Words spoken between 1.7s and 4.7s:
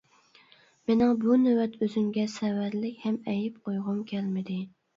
ئۆزۈمگە سەۋەنلىك ھەم ئەيىب قويغۇم كەلمىدى.